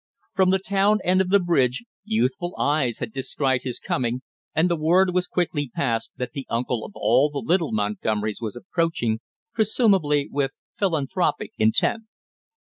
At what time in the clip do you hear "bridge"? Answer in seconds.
1.39-1.85